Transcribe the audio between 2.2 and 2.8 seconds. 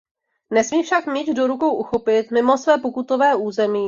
mimo své